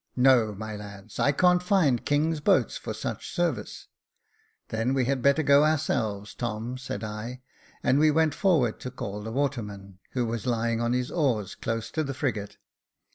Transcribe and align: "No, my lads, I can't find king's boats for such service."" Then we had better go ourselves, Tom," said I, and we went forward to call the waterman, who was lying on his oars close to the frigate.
"No, 0.15 0.55
my 0.55 0.75
lads, 0.75 1.19
I 1.19 1.31
can't 1.31 1.61
find 1.61 2.03
king's 2.03 2.39
boats 2.39 2.75
for 2.75 2.91
such 2.91 3.29
service."" 3.31 3.87
Then 4.69 4.95
we 4.95 5.05
had 5.05 5.21
better 5.21 5.43
go 5.43 5.63
ourselves, 5.63 6.33
Tom," 6.33 6.79
said 6.79 7.03
I, 7.03 7.43
and 7.83 7.99
we 7.99 8.09
went 8.09 8.33
forward 8.33 8.79
to 8.79 8.89
call 8.89 9.21
the 9.21 9.31
waterman, 9.31 9.99
who 10.13 10.25
was 10.25 10.47
lying 10.47 10.81
on 10.81 10.93
his 10.93 11.11
oars 11.11 11.53
close 11.53 11.91
to 11.91 12.03
the 12.03 12.15
frigate. 12.15 12.57